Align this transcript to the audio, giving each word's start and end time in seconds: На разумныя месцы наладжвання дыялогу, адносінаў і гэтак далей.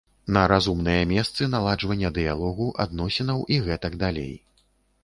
На 0.35 0.41
разумныя 0.51 1.01
месцы 1.11 1.49
наладжвання 1.57 2.11
дыялогу, 2.17 2.71
адносінаў 2.87 3.47
і 3.57 3.65
гэтак 3.71 3.93
далей. 4.07 4.33